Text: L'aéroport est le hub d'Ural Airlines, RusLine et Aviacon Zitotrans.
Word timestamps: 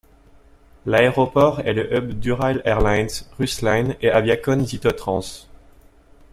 L'aéroport 0.87 1.59
est 1.59 1.73
le 1.73 1.95
hub 1.95 2.13
d'Ural 2.17 2.63
Airlines, 2.65 3.11
RusLine 3.37 3.95
et 4.01 4.09
Aviacon 4.09 4.65
Zitotrans. 4.65 5.45